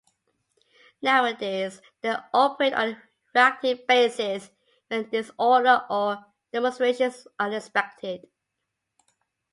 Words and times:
Nowadays 1.03 1.79
they 2.01 2.15
operate 2.33 2.73
on 2.73 2.89
a 2.93 3.01
reactive 3.35 3.85
basis 3.85 4.49
when 4.87 5.07
disorder 5.11 5.83
or 5.91 6.25
demonstrations 6.51 7.27
are 7.39 7.53
expected. 7.53 8.25